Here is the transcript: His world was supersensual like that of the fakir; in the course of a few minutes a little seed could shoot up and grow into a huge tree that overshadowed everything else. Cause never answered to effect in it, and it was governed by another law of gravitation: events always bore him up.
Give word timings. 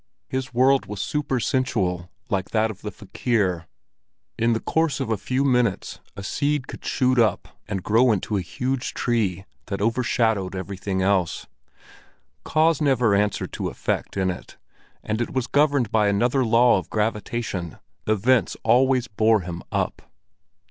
His 0.29 0.51
world 0.51 0.87
was 0.87 0.99
supersensual 0.99 2.09
like 2.27 2.49
that 2.49 2.71
of 2.71 2.81
the 2.81 2.89
fakir; 2.89 3.67
in 4.35 4.53
the 4.53 4.59
course 4.59 4.99
of 4.99 5.11
a 5.11 5.15
few 5.15 5.43
minutes 5.45 5.97
a 5.97 5.97
little 5.97 6.23
seed 6.23 6.67
could 6.67 6.83
shoot 6.83 7.19
up 7.19 7.49
and 7.67 7.83
grow 7.83 8.11
into 8.11 8.35
a 8.35 8.41
huge 8.41 8.95
tree 8.95 9.45
that 9.67 9.79
overshadowed 9.79 10.55
everything 10.55 11.03
else. 11.03 11.45
Cause 12.43 12.81
never 12.81 13.13
answered 13.13 13.53
to 13.53 13.69
effect 13.69 14.17
in 14.17 14.31
it, 14.31 14.57
and 15.03 15.21
it 15.21 15.33
was 15.33 15.45
governed 15.45 15.91
by 15.91 16.07
another 16.07 16.43
law 16.43 16.79
of 16.79 16.89
gravitation: 16.89 17.77
events 18.07 18.57
always 18.63 19.07
bore 19.07 19.41
him 19.41 19.61
up. 19.71 20.01